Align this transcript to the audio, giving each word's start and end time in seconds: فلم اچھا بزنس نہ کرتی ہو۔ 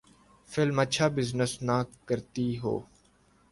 فلم 0.49 0.77
اچھا 0.79 1.05
بزنس 1.15 1.51
نہ 1.61 1.77
کرتی 2.07 2.47
ہو۔ 2.63 2.75